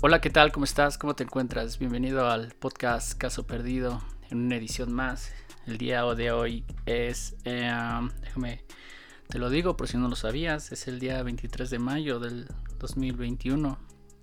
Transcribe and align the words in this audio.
Hola, 0.00 0.20
¿qué 0.20 0.30
tal? 0.30 0.52
¿Cómo 0.52 0.64
estás? 0.64 0.96
¿Cómo 0.96 1.16
te 1.16 1.24
encuentras? 1.24 1.80
Bienvenido 1.80 2.30
al 2.30 2.54
podcast 2.54 3.18
Caso 3.18 3.48
Perdido 3.48 4.00
en 4.30 4.44
una 4.44 4.54
edición 4.54 4.92
más. 4.92 5.32
El 5.66 5.76
día 5.76 6.04
de 6.04 6.30
hoy 6.30 6.64
es, 6.86 7.34
eh, 7.44 7.68
déjame, 8.20 8.62
te 9.28 9.40
lo 9.40 9.50
digo 9.50 9.76
por 9.76 9.88
si 9.88 9.96
no 9.96 10.06
lo 10.06 10.14
sabías, 10.14 10.70
es 10.70 10.86
el 10.86 11.00
día 11.00 11.20
23 11.24 11.68
de 11.68 11.80
mayo 11.80 12.20
del 12.20 12.46
2021. 12.78 13.76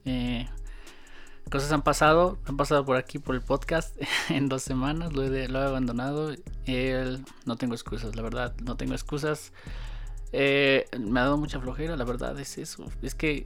Eh, 0.06 0.48
cosas 1.52 1.70
han 1.74 1.82
pasado, 1.82 2.40
han 2.46 2.56
pasado 2.56 2.86
por 2.86 2.96
aquí 2.96 3.20
por 3.20 3.36
el 3.36 3.42
podcast 3.42 3.98
en 4.30 4.48
dos 4.48 4.64
semanas, 4.64 5.12
lo 5.12 5.26
he, 5.26 5.46
abandonado. 5.46 6.34
no 7.46 7.58
tengo 7.58 7.74
excusas, 7.74 8.16
la 8.16 8.22
verdad, 8.22 8.56
no 8.64 8.78
tengo 8.78 8.94
excusas. 8.94 9.52
Eh, 10.32 10.86
me 10.98 11.20
ha 11.20 11.24
dado 11.24 11.38
mucha 11.38 11.60
flojera, 11.60 11.98
la 11.98 12.06
verdad 12.06 12.40
es 12.40 12.58
eso. 12.58 12.90
Es 13.02 13.14
que 13.14 13.46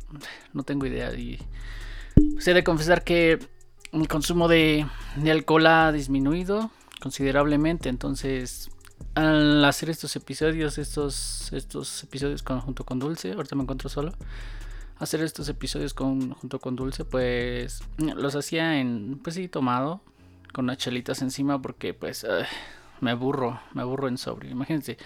no 0.53 0.61
tengo 0.61 0.85
idea 0.85 1.11
y 1.15 1.39
se 2.39 2.53
de 2.53 2.63
confesar 2.63 3.03
que 3.03 3.39
el 3.91 4.07
consumo 4.07 4.47
de, 4.47 4.85
alcohol 5.29 5.67
ha 5.67 5.91
disminuido 5.91 6.71
considerablemente. 7.01 7.89
Entonces, 7.89 8.69
al 9.15 9.63
hacer 9.65 9.89
estos 9.89 10.15
episodios, 10.15 10.77
estos, 10.77 11.51
estos 11.53 12.03
episodios 12.03 12.43
junto 12.43 12.83
con 12.85 12.99
Dulce, 12.99 13.33
ahorita 13.33 13.55
me 13.55 13.63
encuentro 13.63 13.89
solo. 13.89 14.13
Hacer 14.97 15.21
estos 15.21 15.47
episodios 15.47 15.93
junto 15.93 16.59
con 16.59 16.75
Dulce, 16.75 17.05
pues 17.05 17.81
los 17.97 18.35
hacía 18.35 18.79
en, 18.79 19.19
pues 19.23 19.35
sí, 19.35 19.47
tomado, 19.47 20.01
con 20.51 20.65
unas 20.65 20.77
chelitas 20.77 21.21
encima, 21.21 21.61
porque 21.61 21.93
pues 21.93 22.25
me 22.99 23.11
aburro, 23.11 23.61
me 23.73 23.81
aburro 23.81 24.09
en 24.09 24.17
sobrio. 24.17 24.51
Imagínense, 24.51 24.97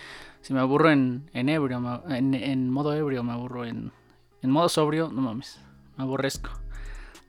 si 0.42 0.54
me 0.54 0.60
aburro 0.60 0.90
en, 0.90 1.30
en 1.34 1.50
ebrio, 1.50 2.04
en, 2.10 2.34
en 2.34 2.70
modo 2.72 2.94
ebrio, 2.94 3.24
me 3.24 3.34
aburro 3.34 3.66
en, 3.66 3.92
en 4.42 4.50
modo 4.50 4.68
sobrio, 4.68 5.10
no 5.10 5.22
mames, 5.22 5.60
me 5.96 6.04
aborrezco. 6.04 6.63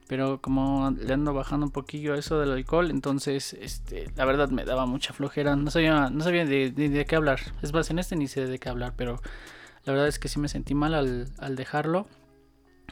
Pero 0.07 0.39
como 0.39 0.91
le 0.91 1.13
ando 1.13 1.33
bajando 1.33 1.65
un 1.65 1.71
poquillo 1.71 2.13
eso 2.13 2.39
del 2.39 2.51
alcohol, 2.51 2.91
entonces 2.91 3.53
este, 3.53 4.11
la 4.15 4.25
verdad 4.25 4.49
me 4.49 4.63
daba 4.63 4.85
mucha 4.85 5.13
flojera. 5.13 5.55
No 5.55 5.71
sabía, 5.71 6.09
no 6.11 6.23
sabía 6.23 6.45
de, 6.45 6.69
de, 6.71 7.05
qué 7.05 7.15
hablar. 7.15 7.39
Es 7.63 7.73
más, 7.73 7.89
en 7.89 7.99
este 7.99 8.15
ni 8.15 8.27
sé 8.27 8.45
de 8.45 8.59
qué 8.59 8.69
hablar, 8.69 8.93
pero 8.95 9.19
la 9.83 9.93
verdad 9.93 10.07
es 10.07 10.19
que 10.19 10.27
sí 10.27 10.39
me 10.39 10.47
sentí 10.47 10.75
mal 10.75 10.93
al, 10.93 11.27
al 11.39 11.55
dejarlo. 11.55 12.07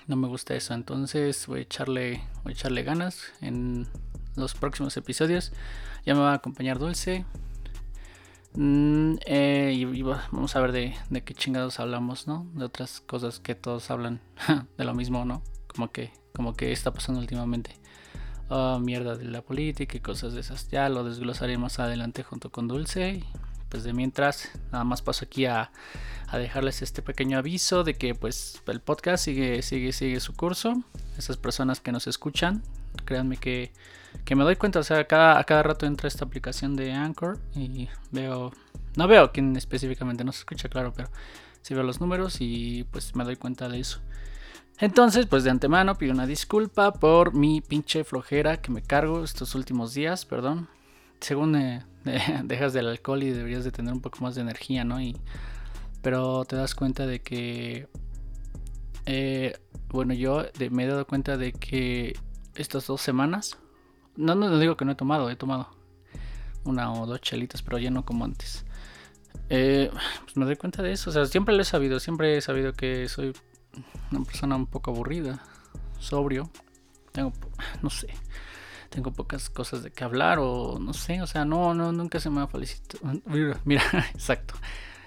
No 0.08 0.16
me 0.16 0.28
gusta 0.28 0.56
eso. 0.56 0.74
Entonces 0.74 1.46
voy 1.46 1.60
a 1.60 1.64
echarle, 1.64 2.24
voy 2.44 2.54
a 2.54 2.56
echarle 2.56 2.84
ganas 2.84 3.32
en 3.42 3.88
los 4.36 4.56
próximos 4.56 4.98
episodios. 4.98 5.54
Ya 6.06 6.16
me 6.16 6.22
va 6.22 6.32
a 6.32 6.36
acompañar 6.36 6.80
Dulce. 6.80 7.26
Mm, 8.56 9.16
eh, 9.26 9.74
y, 9.76 10.02
vamos 10.02 10.56
a 10.56 10.62
ver 10.62 10.72
de, 10.72 10.96
de 11.10 11.24
qué 11.24 11.34
chingados 11.34 11.80
hablamos, 11.80 12.28
¿no? 12.28 12.48
De 12.54 12.66
otras 12.66 13.02
cosas 13.02 13.40
que 13.40 13.54
todos 13.54 13.90
hablan 13.92 14.20
de 14.78 14.84
lo 14.84 14.94
mismo, 14.94 15.26
¿no? 15.26 15.44
Como 15.68 15.92
que 15.92 16.12
como 16.36 16.56
que 16.56 16.72
está 16.72 16.92
pasando 16.92 17.20
últimamente. 17.20 17.76
Oh, 18.50 18.80
mierda 18.80 19.16
de 19.16 19.26
la 19.26 19.42
política 19.42 19.98
y 19.98 20.00
cosas 20.00 20.34
de 20.34 20.42
esas. 20.42 20.70
Ya 20.70 20.90
lo 20.90 21.04
desglosaré 21.04 21.58
más 21.58 21.80
adelante 21.80 22.24
junto 22.24 22.52
con 22.52 22.68
Dulce. 22.68 23.24
pues 23.70 23.84
de 23.84 23.94
mientras, 23.94 24.52
nada 24.72 24.84
más 24.84 25.02
paso 25.02 25.26
aquí 25.26 25.46
a, 25.46 25.72
a, 26.28 26.38
dejarles 26.38 26.84
este 26.84 27.02
pequeño 27.02 27.40
aviso 27.40 27.84
de 27.84 27.96
que 27.96 28.14
pues 28.14 28.62
el 28.68 28.82
podcast 28.82 29.24
sigue, 29.24 29.62
sigue, 29.64 29.92
sigue 29.94 30.20
su 30.20 30.36
curso. 30.36 30.84
Esas 31.18 31.38
personas 31.38 31.80
que 31.80 31.92
nos 31.92 32.06
escuchan, 32.06 32.62
créanme 33.06 33.38
que, 33.38 33.72
que 34.26 34.36
me 34.36 34.44
doy 34.44 34.56
cuenta, 34.56 34.80
o 34.80 34.84
sea, 34.84 35.08
cada, 35.08 35.40
a 35.40 35.44
cada 35.46 35.64
rato 35.64 35.86
entra 35.86 36.08
esta 36.08 36.26
aplicación 36.26 36.76
de 36.76 36.92
Anchor 36.92 37.40
y 37.56 37.90
veo, 38.12 38.52
no 38.96 39.08
veo 39.08 39.32
quién 39.32 39.56
específicamente, 39.56 40.24
no 40.24 40.32
se 40.32 40.40
escucha 40.40 40.70
claro, 40.70 40.94
pero 40.96 41.10
sí 41.62 41.74
veo 41.74 41.84
los 41.84 42.00
números 42.00 42.38
y 42.40 42.84
pues 42.92 43.16
me 43.16 43.24
doy 43.24 43.38
cuenta 43.38 43.70
de 43.70 43.80
eso. 43.80 44.02
Entonces, 44.80 45.28
pues 45.28 45.44
de 45.44 45.52
antemano 45.52 45.98
pido 45.98 46.14
una 46.14 46.26
disculpa 46.26 46.94
por 46.94 47.34
mi 47.34 47.62
pinche 47.62 48.04
flojera 48.04 48.58
que 48.58 48.72
me 48.72 48.82
cargo 48.82 49.24
estos 49.24 49.56
últimos 49.56 49.94
días, 49.94 50.26
perdón. 50.26 50.68
Según 51.20 51.56
eh, 51.56 51.86
dejas 52.44 52.74
del 52.74 52.88
alcohol 52.88 53.24
y 53.24 53.32
deberías 53.32 53.64
de 53.64 53.72
tener 53.72 53.94
un 53.94 54.02
poco 54.02 54.20
más 54.22 54.36
de 54.36 54.42
energía, 54.42 54.84
¿no? 54.84 55.00
Y, 55.00 55.16
pero 56.02 56.44
te 56.46 56.56
das 56.56 56.76
cuenta 56.76 57.06
de 57.06 57.22
que, 57.22 57.88
eh, 59.06 59.58
bueno, 59.90 60.14
yo 60.14 60.46
me 60.72 60.84
he 60.84 60.88
dado 60.88 61.06
cuenta 61.08 61.38
de 61.38 61.54
que 61.54 62.18
estas 62.56 62.88
dos 62.88 63.02
semanas, 63.02 63.58
no, 64.16 64.36
no 64.36 64.60
digo 64.60 64.76
que 64.76 64.86
no 64.86 64.92
he 64.92 64.96
tomado, 64.96 65.30
he 65.30 65.36
tomado 65.36 65.70
una 66.66 66.92
o 66.92 67.06
dos 67.06 67.22
chelitas, 67.22 67.62
pero 67.62 67.78
ya 67.78 67.92
no 67.92 68.06
como 68.06 68.26
antes. 68.26 68.66
Eh, 69.50 69.92
pues 70.24 70.38
me 70.38 70.46
doy 70.46 70.56
cuenta 70.56 70.82
de 70.82 70.92
eso, 70.92 71.10
o 71.10 71.14
sea, 71.14 71.26
siempre 71.26 71.56
lo 71.56 71.62
he 71.62 71.66
sabido, 71.66 72.00
siempre 72.00 72.38
he 72.38 72.42
sabido 72.42 72.74
que 72.74 73.08
soy 73.08 73.34
una 74.12 74.24
persona 74.24 74.56
un 74.56 74.68
poco 74.68 74.92
aburrida, 74.92 75.42
sobrio. 76.00 76.50
Tengo, 77.12 77.34
no 77.82 77.90
sé, 77.90 78.08
tengo 78.90 79.12
pocas 79.12 79.50
cosas 79.50 79.84
de 79.84 79.92
que 79.92 80.04
hablar 80.04 80.40
o 80.40 80.78
no 80.80 80.94
sé, 80.94 81.22
o 81.22 81.28
sea, 81.28 81.46
no, 81.46 81.74
no, 81.74 81.92
nunca 81.92 82.20
se 82.20 82.30
me 82.30 82.42
ha 82.42 82.48
facilitado. 82.48 83.22
Mira, 83.66 83.84
exacto. 84.14 84.56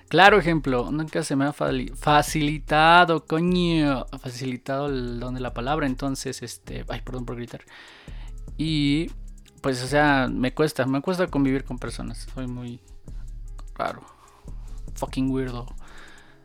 Claro 0.09 0.39
ejemplo, 0.39 0.91
nunca 0.93 1.25
se 1.25 1.35
me 1.35 1.47
ha 1.47 1.53
facilitado, 1.53 3.27
coño, 3.27 4.07
facilitado 4.21 4.87
el 4.87 5.19
don 5.19 5.35
de 5.35 5.41
la 5.41 5.53
palabra, 5.53 5.87
entonces, 5.87 6.43
este, 6.43 6.85
ay, 6.89 7.01
perdón 7.01 7.25
por 7.25 7.35
gritar. 7.35 7.63
Y, 8.57 9.11
pues, 9.63 9.83
o 9.83 9.89
sea, 9.89 10.29
me 10.31 10.55
cuesta, 10.55 10.87
me 10.87 11.01
cuesta 11.01 11.27
convivir 11.27 11.65
con 11.65 11.79
personas, 11.79 12.29
soy 12.33 12.47
muy 12.47 12.81
raro, 13.75 14.03
fucking 14.95 15.29
weirdo. 15.31 15.67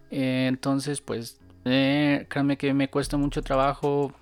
Eh, 0.10 0.48
entonces, 0.48 1.00
pues, 1.02 1.40
eh, 1.66 2.26
créanme 2.30 2.58
que 2.58 2.74
me 2.74 2.90
cuesta 2.90 3.18
mucho 3.18 3.42
trabajo 3.42 4.14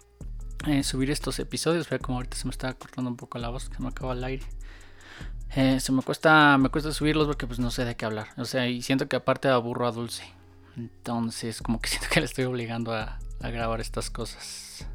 eh, 0.68 0.84
subir 0.84 1.10
estos 1.12 1.40
episodios. 1.40 1.90
Vea 1.90 2.00
como 2.00 2.18
ahorita 2.18 2.38
se 2.38 2.46
me 2.46 2.52
está 2.52 2.74
cortando 2.74 3.10
un 3.10 3.18
poco 3.18 3.38
la 3.38 3.50
voz, 3.50 3.70
que 3.70 3.76
se 3.76 3.82
me 3.82 3.90
acaba 3.90 4.14
el 4.14 4.24
aire. 4.24 4.46
Eh, 5.56 5.80
se 5.80 5.92
me 5.92 6.02
cuesta, 6.02 6.58
me 6.58 6.70
cuesta 6.70 6.92
subirlos 6.92 7.26
porque 7.28 7.48
pues 7.48 7.60
no 7.60 7.72
sé 7.72 7.86
de 7.86 7.96
qué 7.96 8.06
hablar. 8.06 8.28
O 8.38 8.46
sea, 8.46 8.68
y 8.68 8.82
siento 8.82 9.08
que 9.08 9.16
aparte 9.16 9.48
aburro 9.48 9.88
a 9.88 9.92
Dulce. 9.92 10.24
Entonces, 10.76 11.62
como 11.62 11.80
que 11.80 11.90
siento 11.90 12.08
que 12.12 12.20
le 12.20 12.26
estoy 12.26 12.46
obligando 12.46 12.94
a, 12.94 13.20
grabar 13.42 13.80
estas 13.80 14.10
cosas. 14.10 14.86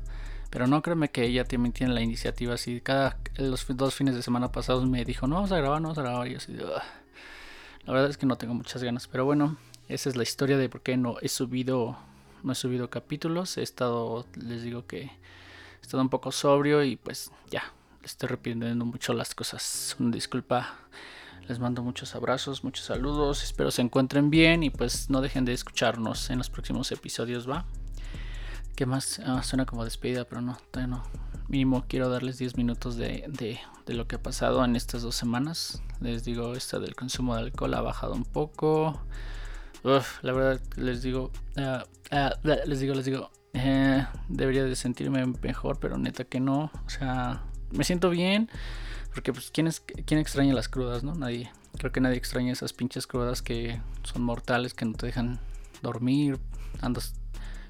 Pero 0.50 0.66
no 0.66 0.82
créeme 0.82 1.10
que 1.10 1.24
ella 1.24 1.44
también 1.44 1.72
tiene 1.72 1.94
la 1.94 2.02
iniciativa 2.02 2.54
así. 2.54 2.80
Cada 2.80 3.18
los 3.36 3.66
dos 3.68 3.94
fines 3.94 4.14
de 4.14 4.22
semana 4.22 4.52
pasados 4.52 4.86
me 4.86 5.04
dijo, 5.04 5.26
no 5.26 5.36
vamos 5.36 5.50
a 5.50 5.56
grabar, 5.56 5.80
no 5.80 5.88
vamos 5.88 5.98
a 5.98 6.02
grabar. 6.02 6.28
Y 6.28 6.36
así, 6.36 6.52
la 6.52 7.92
verdad 7.92 8.10
es 8.10 8.18
que 8.18 8.26
no 8.26 8.36
tengo 8.36 8.54
muchas 8.54 8.82
ganas. 8.82 9.08
Pero 9.08 9.24
bueno, 9.24 9.56
esa 9.88 10.10
es 10.10 10.16
la 10.16 10.22
historia 10.22 10.58
de 10.58 10.68
por 10.68 10.82
qué 10.82 10.96
no 10.96 11.16
he 11.22 11.28
subido 11.28 11.98
no 12.44 12.52
he 12.52 12.54
subido 12.54 12.90
capítulos, 12.90 13.56
he 13.56 13.62
estado, 13.62 14.26
les 14.36 14.62
digo 14.62 14.86
que 14.86 15.02
he 15.02 15.10
estado 15.82 16.02
un 16.02 16.10
poco 16.10 16.30
sobrio 16.30 16.84
y 16.84 16.96
pues 16.96 17.32
ya, 17.50 17.72
estoy 18.02 18.28
repitiendo 18.28 18.84
mucho 18.84 19.14
las 19.14 19.34
cosas. 19.34 19.96
Una 19.98 20.10
disculpa, 20.10 20.76
les 21.48 21.58
mando 21.58 21.82
muchos 21.82 22.14
abrazos, 22.14 22.62
muchos 22.62 22.84
saludos, 22.84 23.42
espero 23.42 23.70
se 23.70 23.82
encuentren 23.82 24.30
bien 24.30 24.62
y 24.62 24.70
pues 24.70 25.08
no 25.08 25.22
dejen 25.22 25.44
de 25.44 25.54
escucharnos 25.54 26.30
en 26.30 26.38
los 26.38 26.50
próximos 26.50 26.92
episodios, 26.92 27.48
¿va? 27.48 27.64
¿Qué 28.76 28.86
más? 28.86 29.20
Ah, 29.24 29.42
suena 29.42 29.64
como 29.66 29.84
despedida, 29.84 30.24
pero 30.24 30.40
no, 30.40 30.58
todavía 30.70 30.96
no. 30.96 31.04
Mínimo 31.48 31.84
quiero 31.88 32.08
darles 32.08 32.38
10 32.38 32.56
minutos 32.56 32.96
de, 32.96 33.24
de, 33.28 33.60
de, 33.86 33.94
lo 33.94 34.06
que 34.06 34.16
ha 34.16 34.22
pasado 34.22 34.64
en 34.64 34.76
estas 34.76 35.02
dos 35.02 35.14
semanas. 35.14 35.82
Les 36.00 36.24
digo, 36.24 36.54
esta 36.54 36.78
del 36.78 36.94
consumo 36.96 37.36
de 37.36 37.42
alcohol 37.42 37.74
ha 37.74 37.82
bajado 37.82 38.14
un 38.14 38.24
poco 38.24 39.00
la 39.84 40.32
verdad 40.32 40.60
les 40.76 41.02
digo, 41.02 41.30
ah, 41.56 41.84
ah, 42.10 42.34
les 42.42 42.80
digo, 42.80 42.94
les 42.94 43.04
digo, 43.04 43.30
eh, 43.52 44.06
debería 44.28 44.64
de 44.64 44.74
sentirme 44.76 45.24
mejor, 45.42 45.78
pero 45.78 45.98
neta 45.98 46.24
que 46.24 46.40
no. 46.40 46.70
O 46.86 46.90
sea, 46.90 47.42
me 47.70 47.84
siento 47.84 48.10
bien, 48.10 48.50
porque 49.12 49.32
pues 49.32 49.50
¿quién, 49.50 49.66
es, 49.66 49.80
quién 49.80 50.20
extraña 50.20 50.54
las 50.54 50.68
crudas, 50.68 51.02
no? 51.04 51.14
Nadie. 51.14 51.50
Creo 51.78 51.92
que 51.92 52.00
nadie 52.00 52.16
extraña 52.16 52.52
esas 52.52 52.72
pinches 52.72 53.06
crudas 53.06 53.42
que 53.42 53.80
son 54.04 54.22
mortales, 54.22 54.74
que 54.74 54.84
no 54.84 54.94
te 54.94 55.06
dejan 55.06 55.38
dormir, 55.82 56.38
andas 56.80 57.14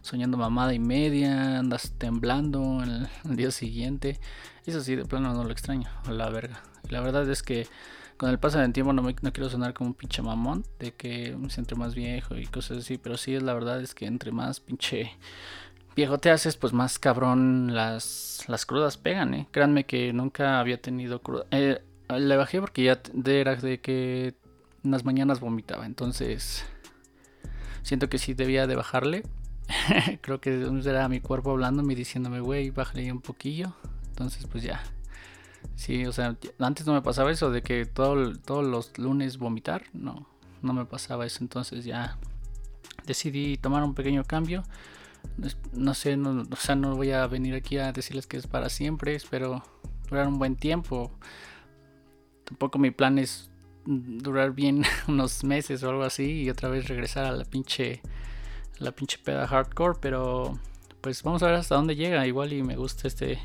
soñando 0.02 0.36
mamada 0.36 0.74
y 0.74 0.78
media, 0.78 1.58
andas 1.58 1.94
temblando 1.98 2.82
el, 2.82 3.08
el 3.24 3.36
día 3.36 3.50
siguiente. 3.50 4.20
Eso 4.66 4.82
sí, 4.82 4.94
de 4.94 5.04
plano 5.04 5.32
no 5.34 5.42
lo 5.44 5.50
extraño, 5.50 5.88
la 6.08 6.30
verdad 7.00 7.28
es 7.28 7.42
que 7.42 7.66
con 8.16 8.30
el 8.30 8.38
paso 8.38 8.58
del 8.58 8.72
tiempo 8.72 8.92
no, 8.92 9.02
me, 9.02 9.14
no 9.20 9.32
quiero 9.32 9.50
sonar 9.50 9.74
como 9.74 9.90
un 9.90 9.94
pinche 9.94 10.22
mamón 10.22 10.64
de 10.78 10.92
que 10.92 11.36
me 11.36 11.50
siento 11.50 11.76
más 11.76 11.94
viejo 11.94 12.36
y 12.36 12.46
cosas 12.46 12.78
así, 12.78 12.98
pero 12.98 13.16
sí, 13.16 13.34
es 13.34 13.42
la 13.42 13.54
verdad 13.54 13.80
es 13.80 13.94
que 13.94 14.06
entre 14.06 14.32
más 14.32 14.60
pinche 14.60 15.12
viejo 15.96 16.18
te 16.18 16.30
haces, 16.30 16.56
pues 16.56 16.72
más 16.72 16.98
cabrón 16.98 17.74
las, 17.74 18.44
las 18.48 18.66
crudas 18.66 18.96
pegan, 18.96 19.34
¿eh? 19.34 19.48
Créanme 19.50 19.84
que 19.84 20.12
nunca 20.12 20.60
había 20.60 20.80
tenido 20.80 21.20
cruda. 21.22 21.46
Eh, 21.50 21.80
le 22.08 22.36
bajé 22.36 22.60
porque 22.60 22.84
ya 22.84 23.00
era 23.24 23.56
de 23.56 23.80
que 23.80 24.34
unas 24.82 25.04
mañanas 25.04 25.40
vomitaba, 25.40 25.86
entonces 25.86 26.64
siento 27.82 28.08
que 28.08 28.18
sí 28.18 28.34
debía 28.34 28.66
de 28.66 28.76
bajarle. 28.76 29.22
Creo 30.20 30.40
que 30.40 30.68
era 30.84 31.08
mi 31.08 31.20
cuerpo 31.20 31.52
hablándome 31.52 31.94
y 31.94 31.96
diciéndome, 31.96 32.40
güey, 32.40 32.70
bájale 32.70 33.10
un 33.10 33.20
poquillo. 33.20 33.74
Entonces, 34.08 34.46
pues 34.46 34.62
ya. 34.62 34.82
Sí, 35.76 36.06
o 36.06 36.12
sea, 36.12 36.36
antes 36.58 36.86
no 36.86 36.94
me 36.94 37.02
pasaba 37.02 37.30
eso 37.30 37.50
de 37.50 37.62
que 37.62 37.86
todo, 37.86 38.36
todos 38.38 38.64
los 38.64 38.96
lunes 38.98 39.38
vomitar. 39.38 39.84
No, 39.92 40.26
no 40.62 40.72
me 40.72 40.84
pasaba 40.84 41.26
eso. 41.26 41.38
Entonces 41.42 41.84
ya 41.84 42.18
decidí 43.06 43.56
tomar 43.56 43.82
un 43.82 43.94
pequeño 43.94 44.24
cambio. 44.24 44.64
no 45.72 45.94
sé, 45.94 46.16
no, 46.16 46.46
o 46.50 46.56
sea, 46.56 46.76
no 46.76 46.96
voy 46.96 47.12
a 47.12 47.26
venir 47.26 47.54
aquí 47.54 47.78
a 47.78 47.92
decirles 47.92 48.26
que 48.26 48.36
es 48.36 48.46
para 48.46 48.68
siempre, 48.68 49.14
espero 49.14 49.62
durar 50.08 50.28
un 50.28 50.38
buen 50.38 50.56
tiempo. 50.56 51.10
Tampoco 52.44 52.78
mi 52.78 52.90
plan 52.90 53.18
es 53.18 53.50
durar 53.86 54.52
bien 54.52 54.84
unos 55.08 55.44
meses 55.44 55.82
o 55.82 55.90
algo 55.90 56.04
así 56.04 56.42
y 56.42 56.50
otra 56.50 56.68
vez 56.68 56.88
regresar 56.88 57.24
a 57.24 57.32
la 57.32 57.44
pinche 57.44 58.00
la 58.78 58.92
pinche 58.92 59.18
peda 59.18 59.46
hardcore, 59.46 59.98
pero 60.00 60.58
pues 61.04 61.22
vamos 61.22 61.42
a 61.42 61.46
ver 61.46 61.56
hasta 61.56 61.74
dónde 61.74 61.96
llega. 61.96 62.26
Igual 62.26 62.54
y 62.54 62.62
me 62.62 62.76
gusta 62.76 63.06
este 63.06 63.38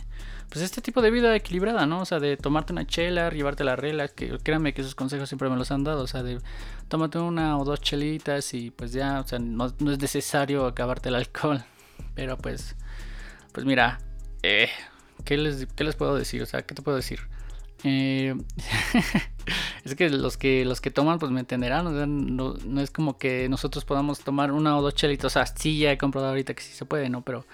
pues 0.47 0.63
este 0.63 0.81
tipo 0.81 1.01
de 1.01 1.11
vida 1.11 1.35
equilibrada, 1.35 1.85
¿no? 1.85 1.99
O 1.99 2.05
sea, 2.05 2.19
de 2.21 2.37
tomarte 2.37 2.71
una 2.71 2.87
chela, 2.87 3.29
llevarte 3.29 3.65
la 3.65 3.75
regla, 3.75 4.07
que 4.07 4.37
créanme 4.39 4.73
que 4.73 4.79
esos 4.79 4.95
consejos 4.95 5.27
siempre 5.27 5.49
me 5.49 5.57
los 5.57 5.69
han 5.69 5.83
dado, 5.83 6.03
o 6.03 6.07
sea, 6.07 6.23
de 6.23 6.39
tómate 6.87 7.19
una 7.19 7.57
o 7.57 7.65
dos 7.65 7.81
chelitas 7.81 8.53
y 8.53 8.71
pues 8.71 8.93
ya, 8.93 9.19
o 9.19 9.27
sea, 9.27 9.39
no, 9.39 9.65
es 9.65 9.99
necesario 9.99 10.65
acabarte 10.65 11.09
el 11.09 11.15
alcohol. 11.15 11.61
Pero 12.15 12.37
pues 12.37 12.77
pues 13.51 13.65
mira, 13.65 13.99
eh, 14.41 14.69
¿qué, 15.25 15.37
les, 15.37 15.65
¿qué 15.75 15.83
les 15.83 15.97
puedo 15.97 16.15
decir? 16.15 16.41
O 16.41 16.45
sea, 16.45 16.61
¿qué 16.61 16.73
te 16.73 16.81
puedo 16.81 16.95
decir? 16.95 17.19
Eh, 17.83 18.35
es 19.83 19.95
que 19.95 20.09
los 20.09 20.37
que 20.37 20.65
los 20.65 20.81
que 20.81 20.91
toman 20.91 21.19
pues 21.19 21.31
me 21.31 21.39
entenderán, 21.41 21.85
no, 22.35 22.55
no, 22.55 22.81
es 22.81 22.91
como 22.91 23.17
que 23.17 23.47
nosotros 23.49 23.85
podamos 23.85 24.19
tomar 24.19 24.51
una 24.51 24.77
o 24.77 24.81
dos 24.81 24.95
chelitos, 24.95 25.25
o 25.25 25.33
sea, 25.33 25.45
sí 25.45 25.79
ya 25.79 25.91
he 25.91 25.97
comprobado 25.97 26.31
ahorita 26.31 26.53
que 26.53 26.61
sí 26.61 26.73
se 26.73 26.85
puede, 26.85 27.09
¿no? 27.09 27.21
Pero 27.23 27.45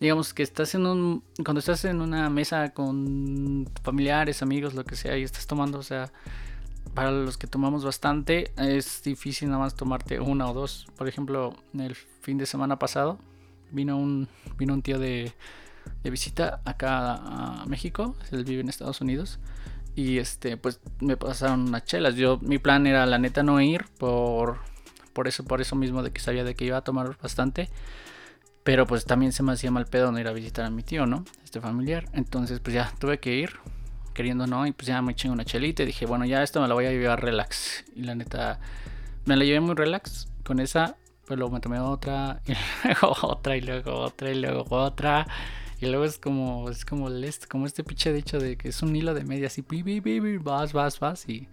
digamos 0.00 0.34
que 0.34 0.42
estás 0.42 0.74
en 0.74 0.86
un 0.86 1.22
cuando 1.44 1.60
estás 1.60 1.84
en 1.84 2.00
una 2.00 2.30
mesa 2.30 2.70
con 2.70 3.68
familiares, 3.82 4.42
amigos, 4.42 4.74
lo 4.74 4.84
que 4.84 4.96
sea 4.96 5.16
y 5.16 5.22
estás 5.22 5.46
tomando, 5.46 5.78
o 5.78 5.82
sea, 5.82 6.12
para 6.94 7.10
los 7.10 7.36
que 7.36 7.46
tomamos 7.46 7.84
bastante 7.84 8.52
es 8.56 9.02
difícil 9.02 9.48
nada 9.48 9.60
más 9.60 9.74
tomarte 9.74 10.20
una 10.20 10.50
o 10.50 10.54
dos. 10.54 10.86
Por 10.96 11.08
ejemplo, 11.08 11.54
el 11.78 11.94
fin 11.94 12.38
de 12.38 12.46
semana 12.46 12.78
pasado 12.78 13.18
vino 13.70 13.98
un 13.98 14.28
vino 14.56 14.72
un 14.74 14.82
tío 14.82 14.98
de 14.98 15.32
de 16.02 16.10
visita 16.10 16.60
acá 16.64 17.14
a 17.14 17.64
México. 17.66 18.14
Él 18.30 18.44
vive 18.44 18.60
en 18.60 18.68
Estados 18.68 19.00
Unidos. 19.00 19.38
Y 19.96 20.18
este, 20.18 20.58
pues 20.58 20.78
me 21.00 21.16
pasaron 21.16 21.68
unas 21.68 21.84
chelas. 21.84 22.14
Yo, 22.14 22.38
mi 22.42 22.58
plan 22.58 22.86
era 22.86 23.06
la 23.06 23.18
neta 23.18 23.42
no 23.42 23.60
ir 23.62 23.86
por, 23.98 24.58
por 25.14 25.26
eso, 25.26 25.42
por 25.42 25.62
eso 25.62 25.74
mismo 25.74 26.02
de 26.02 26.12
que 26.12 26.20
sabía 26.20 26.44
de 26.44 26.54
que 26.54 26.66
iba 26.66 26.76
a 26.76 26.82
tomar 26.82 27.16
bastante. 27.20 27.70
Pero 28.62 28.86
pues 28.86 29.06
también 29.06 29.32
se 29.32 29.42
me 29.42 29.52
hacía 29.52 29.70
mal 29.70 29.86
pedo 29.86 30.12
no 30.12 30.20
ir 30.20 30.28
a 30.28 30.32
visitar 30.32 30.66
a 30.66 30.70
mi 30.70 30.82
tío, 30.82 31.06
¿no? 31.06 31.24
Este 31.42 31.62
familiar. 31.62 32.08
Entonces 32.12 32.60
pues 32.60 32.74
ya 32.74 32.92
tuve 32.98 33.18
que 33.20 33.34
ir, 33.34 33.54
queriendo 34.12 34.46
no. 34.46 34.66
Y 34.66 34.72
pues 34.72 34.86
ya 34.86 35.00
me 35.00 35.12
eché 35.12 35.30
una 35.30 35.46
chelita 35.46 35.82
y 35.82 35.86
dije, 35.86 36.04
bueno, 36.04 36.26
ya 36.26 36.42
esto 36.42 36.60
me 36.60 36.68
la 36.68 36.74
voy 36.74 36.84
a 36.84 36.90
llevar 36.90 37.22
relax. 37.22 37.84
Y 37.94 38.02
la 38.02 38.14
neta, 38.14 38.60
me 39.24 39.34
la 39.34 39.44
llevé 39.44 39.60
muy 39.60 39.74
relax. 39.76 40.28
Con 40.44 40.60
esa, 40.60 40.96
pues 41.26 41.38
luego 41.38 41.54
me 41.54 41.60
tomé 41.60 41.80
otra, 41.80 42.40
y 42.46 42.52
luego 42.84 43.16
otra, 43.22 43.56
y 43.56 43.62
luego 43.62 43.94
otra, 43.94 44.30
y 44.30 44.34
luego 44.34 44.66
otra. 44.70 45.26
Y 45.78 45.86
luego 45.86 46.04
es 46.04 46.18
como, 46.18 46.70
es 46.70 46.84
como, 46.84 47.10
este, 47.10 47.46
como 47.46 47.66
este 47.66 47.84
pinche 47.84 48.12
dicho 48.12 48.38
de 48.38 48.56
que 48.56 48.68
es 48.68 48.82
un 48.82 48.96
hilo 48.96 49.12
de 49.12 49.24
media 49.24 49.48
así, 49.48 49.62
vas, 50.42 50.72
vas, 50.72 51.00
vas 51.00 51.28
y 51.28 51.48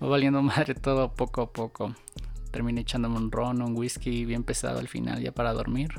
va 0.00 0.08
valiendo 0.08 0.40
madre 0.42 0.74
todo 0.74 1.12
poco 1.12 1.42
a 1.42 1.52
poco. 1.52 1.94
Terminé 2.52 2.82
echándome 2.82 3.16
un 3.16 3.32
ron, 3.32 3.62
un 3.62 3.76
whisky 3.76 4.24
bien 4.24 4.44
pesado 4.44 4.78
al 4.78 4.88
final 4.88 5.20
ya 5.20 5.32
para 5.32 5.52
dormir. 5.52 5.90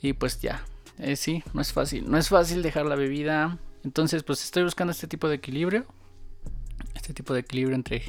Y 0.00 0.14
pues 0.14 0.40
ya, 0.40 0.64
eh, 0.98 1.16
sí, 1.16 1.42
no 1.52 1.60
es 1.60 1.72
fácil, 1.72 2.10
no 2.10 2.16
es 2.16 2.28
fácil 2.28 2.62
dejar 2.62 2.86
la 2.86 2.96
bebida. 2.96 3.58
Entonces 3.84 4.22
pues 4.22 4.42
estoy 4.42 4.62
buscando 4.64 4.92
este 4.92 5.06
tipo 5.06 5.28
de 5.28 5.36
equilibrio. 5.36 5.84
Este 6.94 7.12
tipo 7.12 7.34
de 7.34 7.40
equilibrio 7.40 7.76
entre, 7.76 8.02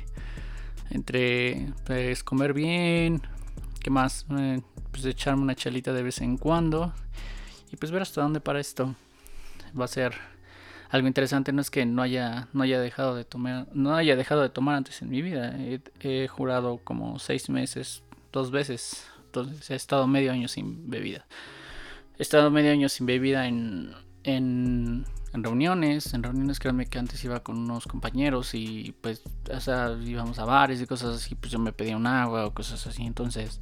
entre 0.90 1.74
pues 1.86 2.24
comer 2.24 2.54
bien, 2.54 3.22
¿qué 3.82 3.90
más? 3.90 4.26
Eh, 4.38 4.62
pues 4.92 5.04
echarme 5.04 5.44
una 5.44 5.56
chalita 5.56 5.92
de 5.92 6.02
vez 6.02 6.22
en 6.22 6.38
cuando 6.38 6.94
y 7.72 7.78
pues 7.78 7.92
ver 7.92 8.02
hasta 8.02 8.22
dónde 8.22 8.40
para 8.40 8.60
esto 8.60 8.96
va 9.80 9.86
a 9.86 9.90
ser 9.90 10.14
algo 10.90 11.08
interesante. 11.08 11.52
No 11.52 11.62
es 11.62 11.70
que 11.70 11.86
no 11.86 12.02
haya 12.02 12.48
no 12.54 12.64
haya 12.64 12.80
dejado 12.80 13.16
de 13.16 13.26
tomar 13.26 13.68
no 13.74 13.96
haya 13.96 14.16
dejado 14.16 14.42
de 14.42 14.50
tomar 14.50 14.76
antes 14.76 15.02
en 15.02 15.10
mi 15.10 15.22
vida. 15.22 15.56
He, 16.00 16.28
jurado 16.28 16.80
como 16.84 17.20
seis 17.20 17.50
meses 17.50 18.04
dos 18.32 18.52
veces 18.52 19.08
entonces 19.26 19.70
he 19.70 19.76
estado 19.76 20.08
medio 20.08 20.32
año 20.32 20.48
sin 20.48 20.90
bebida. 20.90 21.26
He 22.18 22.24
estado 22.24 22.50
medio 22.52 22.72
año 22.72 22.90
sin 22.90 23.06
bebida 23.06 23.48
en 23.48 23.94
en, 24.24 25.06
reuniones 25.34 26.14
en 26.14 26.24
reuniones 26.24 26.60
créanme 26.60 26.88
que 26.88 26.98
antes 26.98 27.24
iba 27.24 27.42
con 27.42 27.58
unos 27.58 27.86
compañeros 27.86 28.56
y 28.56 28.96
pues 29.02 29.22
o 29.50 30.02
íbamos 30.02 30.40
a 30.40 30.46
bares 30.46 30.82
y 30.82 30.88
cosas 30.88 31.16
así 31.16 31.36
pues 31.36 31.52
yo 31.52 31.60
me 31.60 31.72
pedía 31.74 31.96
un 31.96 32.08
agua 32.08 32.46
o 32.46 32.54
cosas 32.54 32.86
así. 32.88 33.06
Entonces 33.06 33.60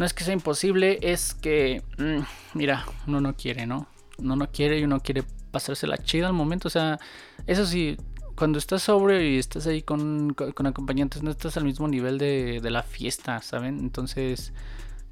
no 0.00 0.06
es 0.06 0.14
que 0.14 0.24
sea 0.24 0.32
imposible, 0.32 0.98
es 1.02 1.34
que, 1.34 1.82
mm, 1.98 2.22
mira, 2.54 2.86
uno 3.06 3.20
no 3.20 3.36
quiere, 3.36 3.66
¿no? 3.66 3.86
Uno 4.16 4.34
no 4.34 4.50
quiere 4.50 4.78
y 4.78 4.84
uno 4.84 5.00
quiere 5.00 5.24
pasarse 5.50 5.86
la 5.86 5.98
chida 5.98 6.26
al 6.26 6.32
momento. 6.32 6.68
O 6.68 6.70
sea, 6.70 6.98
eso 7.46 7.66
sí, 7.66 7.98
cuando 8.34 8.58
estás 8.58 8.82
sobre 8.82 9.28
y 9.28 9.36
estás 9.36 9.66
ahí 9.66 9.82
con, 9.82 10.32
con, 10.32 10.66
acompañantes, 10.66 11.22
no 11.22 11.30
estás 11.30 11.58
al 11.58 11.64
mismo 11.64 11.86
nivel 11.86 12.16
de, 12.16 12.60
de, 12.62 12.70
la 12.70 12.82
fiesta, 12.82 13.42
¿saben? 13.42 13.78
Entonces, 13.78 14.54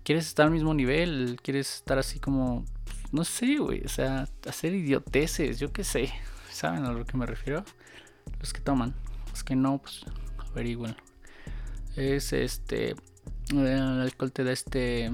quieres 0.05 0.27
estar 0.27 0.47
al 0.47 0.53
mismo 0.53 0.73
nivel, 0.73 1.39
quieres 1.43 1.71
estar 1.75 1.99
así 1.99 2.19
como, 2.19 2.65
no 3.13 3.25
sé, 3.25 3.59
güey, 3.59 3.83
o 3.85 3.91
sea, 3.91 4.27
hacer 4.49 4.73
idioteces, 4.73 5.59
yo 5.59 5.71
qué 5.71 5.85
sé, 5.85 6.15
¿saben 6.51 6.87
a 6.87 6.93
lo 6.93 7.05
que 7.05 7.19
me 7.19 7.27
refiero? 7.27 7.63
Los 8.41 8.55
que 8.55 8.63
toman, 8.63 8.95
los 9.33 9.45
que 9.45 9.55
no, 9.55 9.83
pues 9.83 10.07
averigüen. 10.51 10.97
Es 11.95 12.33
este, 12.33 12.95
el 13.51 14.01
alcohol 14.01 14.33
te 14.33 14.45
da 14.45 14.53
este, 14.53 15.13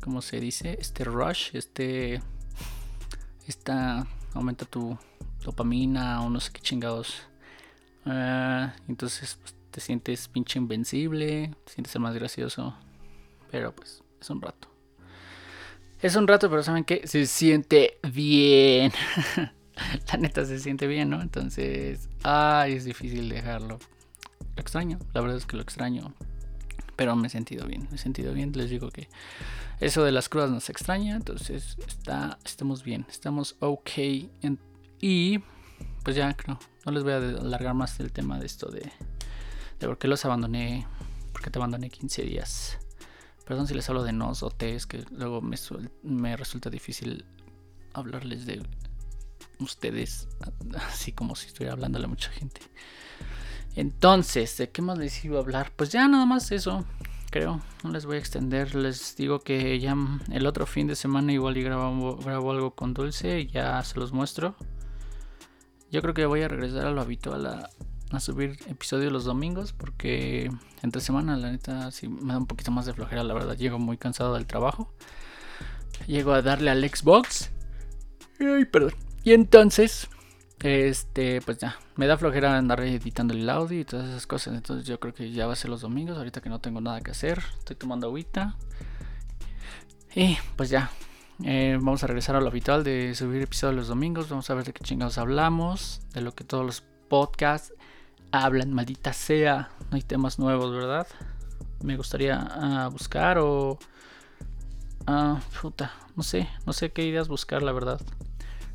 ¿cómo 0.00 0.22
se 0.22 0.40
dice? 0.40 0.76
Este 0.80 1.04
rush, 1.04 1.50
este, 1.54 2.20
esta, 3.46 4.06
aumenta 4.34 4.64
tu 4.64 4.98
dopamina 5.44 6.22
o 6.22 6.30
no 6.30 6.40
sé 6.40 6.50
qué 6.52 6.60
chingados. 6.60 7.22
Ah, 8.04 8.74
entonces 8.88 9.38
pues, 9.40 9.54
te 9.70 9.80
sientes 9.80 10.28
pinche 10.28 10.58
invencible, 10.58 11.54
te 11.64 11.72
sientes 11.72 11.94
el 11.94 12.02
más 12.02 12.14
gracioso, 12.14 12.74
pero 13.50 13.74
pues 13.74 14.02
es 14.20 14.30
un 14.30 14.40
rato. 14.40 14.68
Es 16.00 16.16
un 16.16 16.26
rato, 16.26 16.50
pero 16.50 16.64
¿saben 16.64 16.82
qué? 16.82 17.06
Se 17.06 17.26
siente 17.26 17.98
bien. 18.02 18.92
la 20.12 20.18
neta 20.18 20.44
se 20.44 20.58
siente 20.58 20.88
bien, 20.88 21.10
¿no? 21.10 21.22
Entonces, 21.22 22.08
ay, 22.24 22.72
es 22.72 22.84
difícil 22.84 23.28
dejarlo. 23.28 23.78
Lo 24.56 24.60
extraño, 24.60 24.98
la 25.14 25.20
verdad 25.20 25.36
es 25.36 25.46
que 25.46 25.56
lo 25.56 25.62
extraño. 25.62 26.12
Pero 26.96 27.16
me 27.16 27.28
he 27.28 27.30
sentido 27.30 27.66
bien, 27.66 27.88
me 27.90 27.96
he 27.96 27.98
sentido 27.98 28.32
bien. 28.34 28.52
Les 28.54 28.70
digo 28.70 28.90
que 28.90 29.08
eso 29.80 30.04
de 30.04 30.12
las 30.12 30.28
crudas 30.28 30.50
nos 30.50 30.68
extraña. 30.70 31.16
Entonces 31.16 31.76
está, 31.86 32.38
estamos 32.44 32.82
bien, 32.84 33.06
estamos 33.08 33.56
ok. 33.60 33.90
y 35.00 35.40
pues 36.02 36.16
ya 36.16 36.32
creo, 36.34 36.58
no 36.84 36.92
les 36.92 37.02
voy 37.04 37.12
a 37.12 37.16
alargar 37.16 37.74
más 37.74 37.98
el 38.00 38.12
tema 38.12 38.38
de 38.38 38.46
esto 38.46 38.70
de, 38.70 38.90
de 39.78 39.86
por 39.86 39.98
qué 39.98 40.08
los 40.08 40.24
abandoné, 40.24 40.86
por 41.32 41.42
qué 41.42 41.50
te 41.50 41.58
abandoné 41.58 41.90
15 41.90 42.22
días. 42.22 42.78
Perdón 43.44 43.66
si 43.66 43.74
les 43.74 43.88
hablo 43.88 44.02
de 44.04 44.12
nos 44.12 44.42
o 44.42 44.50
tes, 44.50 44.86
que 44.86 45.04
luego 45.10 45.40
me, 45.40 45.56
me 46.02 46.36
resulta 46.36 46.70
difícil 46.70 47.24
hablarles 47.92 48.46
de 48.46 48.62
ustedes, 49.58 50.28
así 50.88 51.12
como 51.12 51.36
si 51.36 51.48
estuviera 51.48 51.72
hablándole 51.72 52.06
a 52.06 52.08
mucha 52.08 52.30
gente. 52.30 52.60
Entonces, 53.74 54.56
¿de 54.58 54.70
qué 54.70 54.82
más 54.82 54.98
les 54.98 55.24
iba 55.24 55.38
a 55.38 55.40
hablar? 55.40 55.72
Pues 55.76 55.90
ya 55.90 56.06
nada 56.08 56.26
más 56.26 56.52
eso, 56.52 56.84
creo. 57.30 57.60
No 57.82 57.90
les 57.90 58.04
voy 58.04 58.16
a 58.16 58.18
extender. 58.18 58.74
Les 58.74 59.16
digo 59.16 59.40
que 59.40 59.80
ya 59.80 59.96
el 60.30 60.46
otro 60.46 60.66
fin 60.66 60.86
de 60.86 60.96
semana 60.96 61.32
igual 61.32 61.60
grabo 61.62 62.50
algo 62.50 62.74
con 62.74 62.94
Dulce 62.94 63.40
y 63.40 63.46
ya 63.46 63.82
se 63.82 63.98
los 63.98 64.12
muestro. 64.12 64.54
Yo 65.90 66.02
creo 66.02 66.14
que 66.14 66.26
voy 66.26 66.42
a 66.42 66.48
regresar 66.48 66.86
a 66.86 66.90
lo 66.90 67.00
habitual 67.00 67.46
a, 67.46 67.70
a 68.10 68.20
subir 68.20 68.58
episodios 68.66 69.12
los 69.12 69.24
domingos 69.24 69.72
porque 69.72 70.50
entre 70.82 71.00
semana 71.00 71.36
la 71.36 71.50
neta 71.50 71.90
sí 71.90 72.08
me 72.08 72.32
da 72.32 72.38
un 72.38 72.46
poquito 72.46 72.70
más 72.70 72.86
de 72.86 72.92
flojera, 72.92 73.24
la 73.24 73.34
verdad. 73.34 73.56
Llego 73.56 73.78
muy 73.78 73.96
cansado 73.96 74.34
del 74.34 74.46
trabajo. 74.46 74.92
Llego 76.06 76.32
a 76.32 76.42
darle 76.42 76.70
al 76.70 76.88
Xbox. 76.88 77.50
Ay, 78.40 78.64
perdón. 78.64 78.94
Y 79.24 79.32
entonces 79.32 80.08
este, 80.62 81.40
pues 81.40 81.58
ya, 81.58 81.76
me 81.96 82.06
da 82.06 82.16
flojera 82.16 82.56
andar 82.56 82.80
editando 82.82 83.34
el 83.34 83.48
audio 83.50 83.80
y 83.80 83.84
todas 83.84 84.08
esas 84.08 84.26
cosas. 84.26 84.54
Entonces 84.54 84.86
yo 84.86 85.00
creo 85.00 85.12
que 85.12 85.30
ya 85.32 85.46
va 85.46 85.54
a 85.54 85.56
ser 85.56 85.70
los 85.70 85.80
domingos, 85.80 86.16
ahorita 86.16 86.40
que 86.40 86.48
no 86.48 86.60
tengo 86.60 86.80
nada 86.80 87.00
que 87.00 87.10
hacer. 87.10 87.42
Estoy 87.58 87.76
tomando 87.76 88.06
agüita. 88.06 88.56
Y 90.14 90.36
pues 90.56 90.70
ya, 90.70 90.90
eh, 91.44 91.76
vamos 91.80 92.04
a 92.04 92.06
regresar 92.06 92.36
a 92.36 92.40
lo 92.40 92.48
habitual 92.48 92.84
de 92.84 93.14
subir 93.14 93.42
episodios 93.42 93.76
los 93.76 93.88
domingos. 93.88 94.28
Vamos 94.28 94.48
a 94.50 94.54
ver 94.54 94.64
de 94.64 94.72
qué 94.72 94.84
chingados 94.84 95.18
hablamos. 95.18 96.00
De 96.12 96.20
lo 96.20 96.32
que 96.34 96.44
todos 96.44 96.64
los 96.64 96.82
podcasts 97.08 97.74
hablan, 98.30 98.72
maldita 98.72 99.12
sea. 99.12 99.70
No 99.90 99.96
hay 99.96 100.02
temas 100.02 100.38
nuevos, 100.38 100.72
¿verdad? 100.72 101.06
Me 101.82 101.96
gustaría 101.96 102.38
ah, 102.38 102.88
buscar 102.92 103.38
o... 103.38 103.78
Ah, 105.06 105.40
puta, 105.60 105.92
no 106.14 106.22
sé, 106.22 106.48
no 106.64 106.72
sé 106.72 106.92
qué 106.92 107.04
ideas 107.04 107.26
buscar, 107.26 107.62
la 107.62 107.72
verdad. 107.72 108.00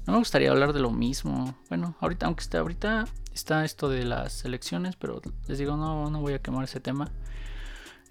No 0.07 0.13
me 0.13 0.19
gustaría 0.19 0.49
hablar 0.51 0.71
de 0.71 0.79
lo 0.79 0.89
mismo. 0.89 1.53
Bueno, 1.67 1.97
ahorita, 1.99 2.27
aunque 2.27 2.41
esté 2.41 2.57
ahorita, 2.57 3.05
está 3.33 3.65
esto 3.65 3.89
de 3.89 4.05
las 4.05 4.45
elecciones, 4.45 4.95
pero 4.95 5.21
les 5.47 5.57
digo, 5.57 5.75
no, 5.75 6.09
no 6.09 6.21
voy 6.21 6.33
a 6.33 6.39
quemar 6.41 6.63
ese 6.63 6.79
tema. 6.79 7.11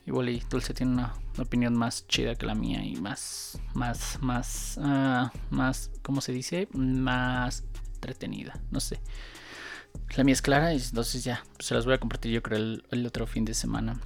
Igual 0.04 0.28
y 0.28 0.40
Dulce 0.50 0.74
tiene 0.74 0.92
una, 0.92 1.14
opinión 1.38 1.74
más 1.74 2.06
chida 2.06 2.34
que 2.34 2.44
la 2.44 2.54
mía 2.54 2.84
y 2.84 2.96
más, 2.96 3.58
más, 3.72 4.18
más, 4.20 4.78
uh, 4.78 5.28
más, 5.50 5.90
¿cómo 6.02 6.20
se 6.20 6.32
dice? 6.32 6.68
Más 6.72 7.64
entretenida, 7.94 8.60
no 8.70 8.78
sé. 8.78 9.00
La 10.16 10.22
mía 10.22 10.34
es 10.34 10.42
clara 10.42 10.74
y 10.74 10.76
entonces 10.76 11.24
ya, 11.24 11.42
se 11.58 11.74
las 11.74 11.86
voy 11.86 11.94
a 11.94 11.98
compartir 11.98 12.30
yo 12.30 12.42
creo 12.42 12.58
el, 12.58 12.84
el, 12.90 13.06
otro 13.06 13.26
fin 13.26 13.46
de 13.46 13.54
semana. 13.54 13.98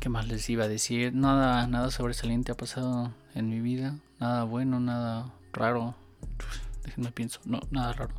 ¿Qué 0.00 0.10
más 0.10 0.28
les 0.28 0.48
iba 0.50 0.64
a 0.64 0.68
decir? 0.68 1.14
Nada, 1.14 1.66
nada 1.66 1.90
sobresaliente 1.90 2.52
ha 2.52 2.56
pasado 2.56 3.12
en 3.34 3.48
mi 3.48 3.60
vida. 3.60 3.96
Nada 4.20 4.44
bueno, 4.44 4.80
nada 4.80 5.32
raro. 5.52 5.96
Déjenme 6.84 7.12
pienso. 7.12 7.40
No, 7.44 7.60
nada 7.70 7.92
raro. 7.92 8.14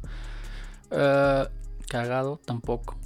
Uh, 0.91 1.49
cagado 1.87 2.39
tampoco. 2.45 2.97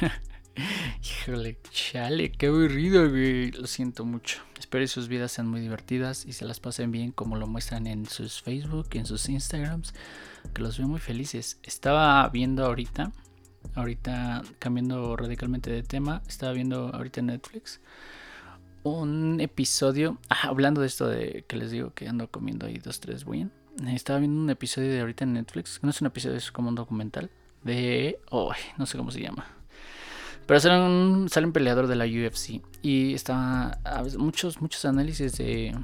Híjole, 1.02 1.58
chale, 1.70 2.32
qué 2.32 2.46
aburrido, 2.46 3.08
güey. 3.08 3.52
Lo 3.52 3.66
siento 3.66 4.04
mucho. 4.04 4.40
Espero 4.58 4.82
que 4.82 4.88
sus 4.88 5.08
vidas 5.08 5.32
sean 5.32 5.48
muy 5.48 5.60
divertidas 5.60 6.24
y 6.24 6.32
se 6.32 6.44
las 6.44 6.60
pasen 6.60 6.90
bien 6.90 7.12
como 7.12 7.36
lo 7.36 7.46
muestran 7.46 7.86
en 7.86 8.06
sus 8.06 8.42
Facebook, 8.42 8.88
en 8.92 9.06
sus 9.06 9.28
Instagrams. 9.28 9.94
Que 10.54 10.62
los 10.62 10.78
veo 10.78 10.88
muy 10.88 11.00
felices. 11.00 11.58
Estaba 11.62 12.28
viendo 12.30 12.64
ahorita, 12.64 13.12
ahorita 13.74 14.42
cambiando 14.58 15.16
radicalmente 15.16 15.70
de 15.70 15.82
tema, 15.82 16.22
estaba 16.26 16.52
viendo 16.52 16.94
ahorita 16.94 17.22
Netflix 17.22 17.80
un 18.86 19.40
episodio. 19.40 20.18
Ah, 20.28 20.48
hablando 20.48 20.80
de 20.80 20.86
esto 20.86 21.08
de 21.08 21.44
que 21.48 21.56
les 21.56 21.70
digo 21.70 21.92
que 21.92 22.08
ando 22.08 22.30
comiendo 22.30 22.66
ahí 22.66 22.78
dos, 22.78 23.00
tres 23.00 23.24
bien. 23.24 23.50
Estaba 23.88 24.18
viendo 24.18 24.40
un 24.40 24.50
episodio 24.50 24.90
de 24.92 25.00
ahorita 25.00 25.24
en 25.24 25.34
Netflix. 25.34 25.80
No 25.82 25.90
es 25.90 26.00
un 26.00 26.06
episodio, 26.06 26.36
es 26.36 26.50
como 26.52 26.68
un 26.68 26.74
documental. 26.74 27.30
De. 27.62 28.20
Oh, 28.30 28.52
no 28.78 28.86
sé 28.86 28.96
cómo 28.96 29.10
se 29.10 29.20
llama 29.20 29.46
pero 30.46 30.60
sale 30.60 30.80
un, 30.80 31.28
sale 31.28 31.48
peleador 31.48 31.88
de 31.88 31.96
la 31.96 32.06
UFC 32.06 32.62
y 32.80 33.14
está 33.14 33.78
muchos, 34.16 34.60
muchos 34.62 34.84
análisis 34.84 35.36
de, 35.36 35.76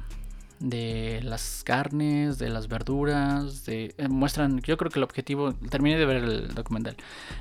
de 0.59 1.19
las 1.21 1.63
carnes, 1.65 2.39
de 2.39 2.49
las 2.49 2.69
verduras, 2.69 3.65
de 3.65 3.93
eh, 3.97 4.07
muestran, 4.07 4.61
yo 4.61 4.77
creo 4.77 4.89
que 4.89 4.99
el 4.99 5.03
objetivo, 5.03 5.53
terminé 5.53 5.97
de 5.97 6.05
ver 6.05 6.23
el 6.23 6.55
documental, 6.55 6.95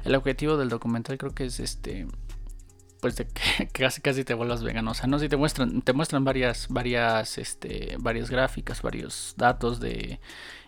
el 0.04 0.14
objetivo 0.16 0.56
del 0.56 0.68
documental 0.68 1.16
creo 1.16 1.32
que 1.32 1.44
es 1.44 1.60
este, 1.60 2.08
pues 3.02 3.16
de 3.16 3.26
que 3.26 3.66
casi 3.72 4.00
casi 4.00 4.24
te 4.24 4.32
vuelvas 4.32 4.62
vegano, 4.62 4.92
o 4.92 4.94
sea, 4.94 5.08
no 5.08 5.18
si 5.18 5.28
te 5.28 5.36
muestran, 5.36 5.82
te 5.82 5.92
muestran 5.92 6.24
varias, 6.24 6.68
varias, 6.70 7.36
este, 7.36 7.96
varias 7.98 8.30
gráficas, 8.30 8.80
varios 8.80 9.34
datos 9.36 9.80
de 9.80 10.20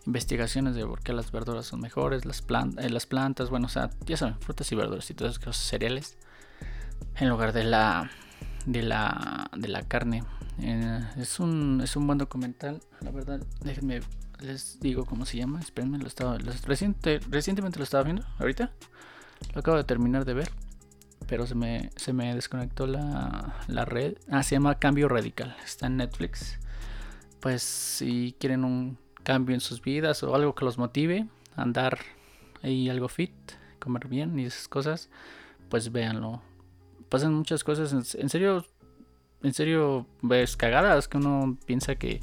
investigaciones 0.05 0.75
de 0.75 0.85
por 0.85 1.01
qué 1.01 1.13
las 1.13 1.31
verduras 1.31 1.67
son 1.67 1.81
mejores, 1.81 2.27
las, 2.27 2.43
plantas, 2.43 2.85
eh, 2.85 2.91
las 2.91 3.07
plantas, 3.07 3.51
bueno, 3.51 3.67
o 3.67 3.71
sea, 3.71 3.89
ya 4.05 4.17
saben, 4.17 4.39
frutas 4.41 4.71
y 4.73 4.75
verduras 4.75 5.09
y 5.11 5.15
todas 5.15 5.35
esas 5.35 5.45
cosas, 5.45 5.65
cereales 5.65 6.19
en 7.17 7.29
lugar 7.29 7.53
de 7.53 7.65
la 7.65 8.11
de 8.67 8.83
la 8.83 9.49
de 9.57 9.69
la 9.69 9.83
carne. 9.83 10.25
Eh, 10.59 11.01
es 11.17 11.39
un 11.39 11.81
es 11.83 11.95
un 11.95 12.07
buen 12.07 12.19
documental, 12.19 12.81
la 13.01 13.13
verdad. 13.13 13.41
Déjenme 13.63 14.01
les 14.41 14.81
digo 14.81 15.05
cómo 15.05 15.25
se 15.25 15.39
llama. 15.39 15.61
Espérenme, 15.61 15.99
lo 15.99 16.09
estaba 16.09 16.37
reciente, 16.67 17.21
recientemente 17.31 17.79
lo 17.79 17.85
estaba 17.85 18.03
viendo, 18.03 18.25
ahorita. 18.39 18.73
Lo 19.53 19.61
acabo 19.61 19.77
de 19.77 19.85
terminar 19.85 20.25
de 20.25 20.35
ver, 20.35 20.51
pero 21.27 21.47
se 21.47 21.55
me 21.55 21.91
se 21.97 22.13
me 22.13 22.35
desconectó 22.35 22.87
la, 22.87 23.57
la 23.69 23.85
red. 23.85 24.15
Ah, 24.31 24.43
se 24.43 24.57
llama 24.57 24.79
Cambio 24.79 25.09
Radical. 25.09 25.57
Está 25.65 25.87
en 25.87 25.97
Netflix. 25.97 26.59
Pues 27.41 27.63
si 27.63 28.35
quieren 28.39 28.65
un 28.65 28.99
cambio 29.23 29.55
en 29.55 29.61
sus 29.61 29.83
vidas 29.83 30.23
o 30.23 30.35
algo 30.35 30.55
que 30.55 30.65
los 30.65 30.79
motive, 30.79 31.27
andar 31.57 31.99
ahí 32.63 32.89
algo 32.89 33.09
fit, 33.09 33.33
comer 33.79 34.09
bien 34.09 34.39
y 34.39 34.45
esas 34.45 34.69
cosas, 34.69 35.11
pues 35.69 35.93
véanlo 35.93 36.43
pasan 37.15 37.33
muchas 37.33 37.63
cosas. 37.63 37.93
En, 37.93 38.29
serio, 38.29 38.67
en 39.45 39.55
serio, 39.55 40.07
ves 40.21 40.57
cagadas 40.57 41.07
que 41.07 41.19
uno 41.19 41.57
piensa 41.65 41.95
que 41.95 42.21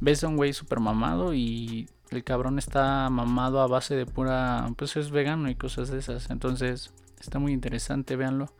ves 0.00 0.24
a 0.24 0.28
un 0.28 0.36
güey 0.36 0.54
super 0.54 0.80
mamado 0.80 1.34
y 1.34 1.90
el 2.08 2.24
cabrón 2.24 2.58
está 2.58 3.10
mamado 3.10 3.60
a 3.60 3.66
base 3.66 3.94
de 3.96 4.06
pura, 4.06 4.66
pues 4.78 4.96
es 4.96 5.10
vegano 5.10 5.50
y 5.50 5.56
cosas 5.56 5.90
de 5.90 5.98
esas. 5.98 6.30
Entonces, 6.30 6.90
está 7.20 7.38
muy 7.38 7.52
interesante, 7.52 8.16
véanlo. 8.16 8.52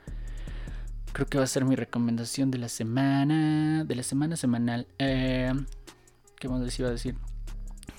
Creo 1.13 1.27
que 1.27 1.39
va 1.39 1.45
a 1.45 1.49
ser 1.49 1.65
mi 1.65 1.75
recomendación 1.75 2.51
de 2.51 2.59
la 2.59 2.69
semana, 2.69 3.85
de 3.85 3.95
la 3.95 4.03
semana 4.03 4.37
semanal. 4.37 4.87
Eh, 4.99 5.53
¿Qué 6.39 6.49
más 6.49 6.61
les 6.61 6.79
iba 6.79 6.89
a 6.89 6.93
decir? 6.93 7.17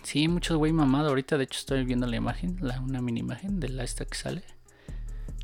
Sí, 0.03 0.27
muchos 0.27 0.57
güey 0.57 0.71
mamado. 0.71 1.09
Ahorita, 1.09 1.37
de 1.37 1.43
hecho, 1.43 1.59
estoy 1.59 1.83
viendo 1.83 2.07
la 2.07 2.15
imagen, 2.15 2.57
una 2.83 3.01
mini 3.01 3.19
imagen 3.19 3.59
de 3.59 3.69
la 3.69 3.83
esta 3.83 4.05
que 4.05 4.15
sale. 4.15 4.43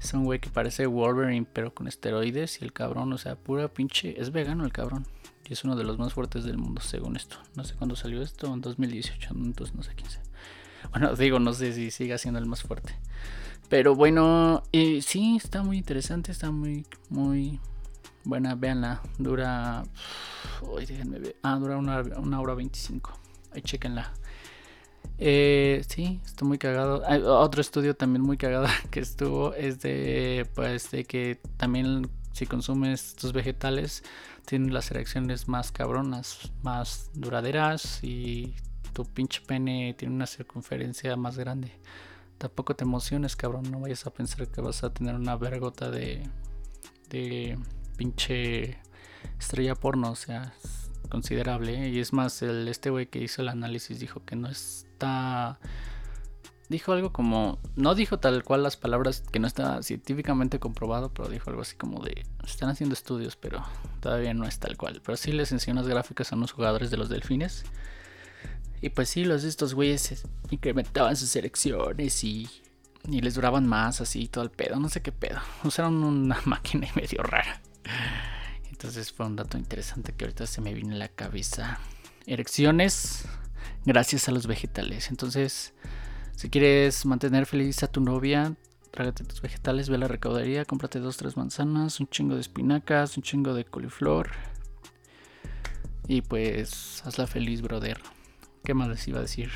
Es 0.01 0.13
un 0.13 0.23
güey 0.23 0.39
que 0.39 0.49
parece 0.49 0.85
Wolverine, 0.85 1.45
pero 1.51 1.73
con 1.73 1.87
esteroides. 1.87 2.61
Y 2.61 2.65
el 2.65 2.73
cabrón, 2.73 3.11
o 3.11 3.17
sea, 3.17 3.35
pura 3.35 3.67
pinche. 3.67 4.19
Es 4.19 4.31
vegano 4.31 4.63
el 4.63 4.71
cabrón. 4.71 5.05
Y 5.45 5.53
es 5.53 5.63
uno 5.63 5.75
de 5.75 5.83
los 5.83 5.97
más 5.97 6.13
fuertes 6.13 6.43
del 6.43 6.57
mundo, 6.57 6.81
según 6.81 7.15
esto. 7.15 7.37
No 7.55 7.63
sé 7.63 7.75
cuándo 7.75 7.95
salió 7.95 8.21
esto, 8.21 8.53
en 8.53 8.61
2018. 8.61 9.29
Entonces 9.35 9.75
no 9.75 9.83
sé 9.83 9.93
quién 9.95 10.09
sea. 10.09 10.23
Bueno, 10.91 11.15
digo, 11.15 11.39
no 11.39 11.53
sé 11.53 11.73
si 11.73 11.91
siga 11.91 12.17
siendo 12.17 12.39
el 12.39 12.45
más 12.45 12.61
fuerte. 12.61 12.95
Pero 13.69 13.95
bueno, 13.95 14.63
eh, 14.71 15.01
sí, 15.01 15.37
está 15.37 15.63
muy 15.63 15.77
interesante. 15.77 16.31
Está 16.31 16.51
muy, 16.51 16.85
muy 17.09 17.59
buena. 18.23 18.55
Véanla. 18.55 19.01
Dura. 19.17 19.83
Uy, 20.61 20.85
déjenme 20.85 21.19
ver. 21.19 21.35
Ah, 21.43 21.55
dura 21.55 21.77
una, 21.77 22.01
una 22.17 22.39
hora 22.39 22.53
25. 22.53 23.11
Ahí 23.53 23.61
chequenla. 23.61 24.13
Eh, 25.19 25.83
sí, 25.87 26.19
estoy 26.25 26.47
muy 26.47 26.57
cagado. 26.57 27.03
Otro 27.39 27.61
estudio 27.61 27.95
también 27.95 28.21
muy 28.21 28.37
cagado 28.37 28.67
que 28.91 28.99
estuvo 28.99 29.53
es 29.53 29.79
de, 29.81 30.47
pues, 30.55 30.91
de 30.91 31.05
que 31.05 31.39
también 31.57 32.09
si 32.33 32.45
consumes 32.45 33.15
tus 33.15 33.33
vegetales 33.33 34.03
tienen 34.45 34.73
las 34.73 34.91
erecciones 34.91 35.47
más 35.47 35.71
cabronas, 35.71 36.51
más 36.61 37.09
duraderas 37.13 38.03
y 38.03 38.53
tu 38.93 39.05
pinche 39.05 39.41
pene 39.41 39.95
tiene 39.97 40.13
una 40.13 40.27
circunferencia 40.27 41.15
más 41.15 41.37
grande. 41.37 41.71
Tampoco 42.37 42.75
te 42.75 42.83
emociones, 42.83 43.35
cabrón. 43.35 43.71
No 43.71 43.79
vayas 43.79 44.05
a 44.05 44.11
pensar 44.11 44.47
que 44.47 44.61
vas 44.61 44.83
a 44.83 44.93
tener 44.93 45.15
una 45.15 45.35
vergota 45.35 45.89
de, 45.89 46.29
de 47.09 47.57
pinche 47.97 48.79
estrella 49.39 49.75
porno. 49.75 50.11
O 50.11 50.15
sea, 50.15 50.53
considerable. 51.09 51.85
¿eh? 51.85 51.89
Y 51.89 51.99
es 51.99 52.13
más, 52.13 52.41
el, 52.41 52.67
este 52.67 52.89
güey 52.89 53.07
que 53.07 53.19
hizo 53.19 53.41
el 53.41 53.49
análisis 53.49 53.99
dijo 53.99 54.23
que 54.25 54.35
no 54.35 54.49
está... 54.49 55.59
Dijo 56.69 56.91
algo 56.91 57.13
como... 57.13 57.59
No 57.75 57.95
dijo 57.95 58.19
tal 58.19 58.43
cual 58.43 58.61
las 58.61 58.75
palabras 58.75 59.21
que 59.21 59.39
no 59.39 59.47
está 59.47 59.81
científicamente 59.81 60.59
comprobado, 60.59 61.13
pero 61.13 61.29
dijo 61.29 61.49
algo 61.49 61.61
así 61.61 61.75
como 61.75 62.03
de... 62.03 62.25
Están 62.43 62.69
haciendo 62.69 62.93
estudios, 62.93 63.35
pero 63.35 63.63
todavía 64.01 64.33
no 64.33 64.45
es 64.45 64.59
tal 64.59 64.75
cual. 64.77 65.01
Pero 65.03 65.17
sí 65.17 65.31
les 65.31 65.51
enseñó 65.51 65.79
unas 65.79 65.87
gráficas 65.87 66.31
a 66.31 66.35
unos 66.35 66.51
jugadores 66.51 66.91
de 66.91 66.97
los 66.97 67.09
delfines. 67.09 67.63
Y 68.81 68.89
pues 68.89 69.09
sí, 69.09 69.25
los 69.25 69.43
estos 69.43 69.73
güeyes 69.73 70.23
incrementaban 70.49 71.15
sus 71.15 71.35
elecciones 71.35 72.23
y, 72.23 72.47
y 73.09 73.21
les 73.21 73.35
duraban 73.35 73.67
más, 73.67 74.01
así, 74.01 74.27
todo 74.27 74.43
el 74.43 74.51
pedo. 74.51 74.79
No 74.79 74.89
sé 74.89 75.01
qué 75.01 75.11
pedo. 75.11 75.39
Usaron 75.63 76.03
una 76.03 76.39
máquina 76.45 76.87
medio 76.95 77.23
rara. 77.23 77.61
Entonces 78.69 79.11
fue 79.11 79.25
un 79.25 79.35
dato 79.35 79.57
interesante 79.57 80.13
que 80.13 80.25
ahorita 80.25 80.45
se 80.45 80.61
me 80.61 80.73
viene 80.73 80.95
a 80.95 80.99
la 80.99 81.07
cabeza. 81.07 81.79
Erecciones 82.27 83.25
gracias 83.85 84.27
a 84.27 84.31
los 84.31 84.45
vegetales. 84.45 85.09
Entonces, 85.09 85.73
si 86.35 86.49
quieres 86.49 87.05
mantener 87.05 87.47
feliz 87.47 87.81
a 87.81 87.87
tu 87.87 88.01
novia, 88.01 88.53
trágate 88.91 89.23
tus 89.23 89.41
vegetales, 89.41 89.89
ve 89.89 89.95
a 89.95 89.99
la 89.99 90.07
recaudería, 90.07 90.65
cómprate 90.65 90.99
dos, 90.99 91.17
tres 91.17 91.37
manzanas, 91.37 91.99
un 91.99 92.07
chingo 92.09 92.35
de 92.35 92.41
espinacas, 92.41 93.17
un 93.17 93.23
chingo 93.23 93.53
de 93.53 93.65
coliflor. 93.65 94.31
Y 96.07 96.21
pues, 96.21 97.01
hazla 97.05 97.27
feliz, 97.27 97.61
brother. 97.61 97.99
¿Qué 98.67 98.73
más 98.73 98.89
les 98.89 99.07
iba 99.07 99.19
a 99.19 99.21
decir? 99.21 99.49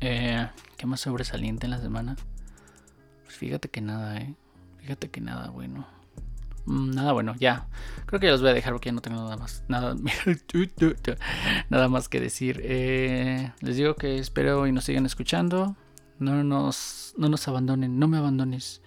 Eh, 0.00 0.48
¿Qué 0.78 0.86
más 0.86 1.00
sobresaliente 1.00 1.66
en 1.66 1.70
la 1.72 1.82
semana? 1.82 2.16
Pues 3.24 3.36
fíjate 3.36 3.68
que 3.68 3.82
nada, 3.82 4.16
eh. 4.16 4.34
Fíjate 4.78 5.10
que 5.10 5.20
nada, 5.20 5.50
bueno. 5.50 5.86
Mm, 6.64 6.92
nada 6.92 7.12
bueno, 7.12 7.34
ya. 7.38 7.68
Creo 8.06 8.18
que 8.18 8.24
ya 8.24 8.32
los 8.32 8.40
voy 8.40 8.52
a 8.52 8.54
dejar 8.54 8.72
porque 8.72 8.88
ya 8.88 8.94
no 8.94 9.02
tengo 9.02 9.18
nada 9.22 9.36
más. 9.36 9.64
Nada, 9.68 9.94
más 11.90 12.08
que 12.08 12.20
decir. 12.20 12.62
Eh, 12.64 13.52
les 13.60 13.76
digo 13.76 13.96
que 13.96 14.16
espero 14.16 14.66
y 14.66 14.72
nos 14.72 14.84
sigan 14.84 15.04
escuchando. 15.04 15.76
No 16.18 16.42
nos, 16.42 17.12
no 17.18 17.28
nos 17.28 17.48
abandonen, 17.48 17.98
no 17.98 18.08
me 18.08 18.16
abandones. 18.16 18.80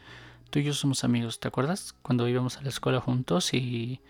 Tú 0.50 0.58
y 0.58 0.63
yo 0.63 0.74
somos 0.74 1.03
amigos, 1.03 1.39
¿te 1.39 1.48
acuerdas? 1.48 1.93
Cuando 2.01 2.27
íbamos 2.27 2.58
a 2.58 2.63
la 2.63 2.70
escuela 2.70 3.00
juntos 3.00 3.53
y 3.53 4.01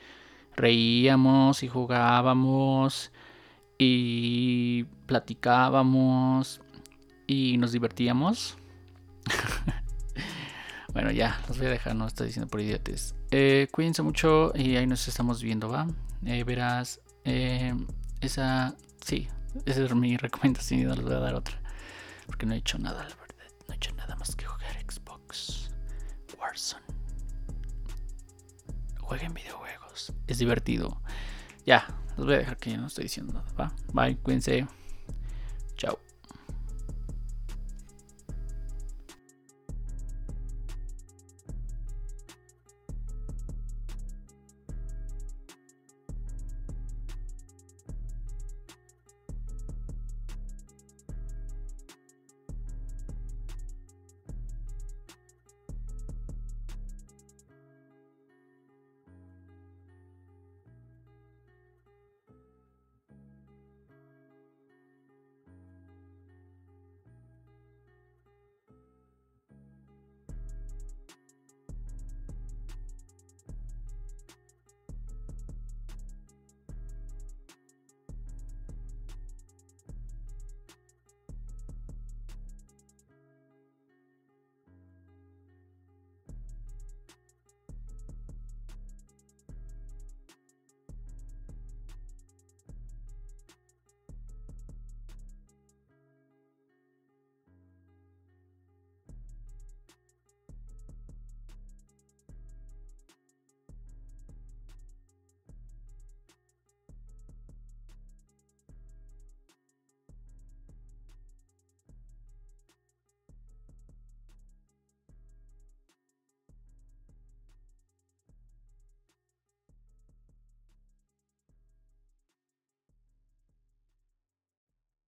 reíamos 0.56 1.62
y 1.62 1.68
jugábamos 1.68 3.12
platicábamos 5.06 6.62
y 7.28 7.58
nos 7.58 7.72
divertíamos. 7.72 8.58
Bueno, 10.94 11.10
ya, 11.10 11.42
los 11.48 11.58
voy 11.58 11.66
a 11.68 11.72
dejar, 11.72 11.96
no 11.96 12.06
estoy 12.06 12.28
diciendo 12.28 12.48
por 12.48 12.62
idiotes. 12.62 13.16
Eh, 13.32 13.68
cuídense 13.72 14.04
mucho 14.04 14.52
y 14.54 14.76
ahí 14.76 14.86
nos 14.86 15.08
estamos 15.08 15.42
viendo, 15.42 15.68
¿va? 15.68 15.88
Eh, 16.24 16.44
verás, 16.44 17.02
eh, 17.26 17.74
esa, 18.22 18.76
sí, 19.04 19.28
esa 19.66 19.84
es 19.86 19.96
mi 19.96 20.18
recomendación 20.18 20.82
y 20.82 20.84
no 20.84 20.94
les 20.94 21.04
voy 21.04 21.14
a 21.16 21.20
dar 21.20 21.34
otra. 21.34 21.60
Porque 22.28 22.46
no 22.46 22.54
he 22.54 22.58
hecho 22.58 22.78
nada, 22.78 23.10
la 23.10 23.16
verdad. 23.16 23.46
No 23.68 23.74
he 23.74 23.78
hecho 23.78 23.92
nada 23.96 24.16
más 24.18 24.36
que 24.36 24.46
jugar 24.46 24.78
Xbox 24.88 25.72
Warzone. 26.38 26.86
Jueguen 29.02 29.34
videojuegos. 29.34 30.14
Es 30.28 30.38
divertido. 30.38 31.02
Ya, 31.66 31.88
los 32.18 32.26
voy 32.26 32.36
a 32.36 32.40
dejar 32.40 32.58
que 32.58 32.72
ya 32.72 32.78
no 32.78 32.88
estoy 32.88 33.04
diciendo 33.04 33.34
nada. 33.34 33.46
¿va? 33.60 33.74
Bye, 33.94 34.18
cuídense. 34.18 34.68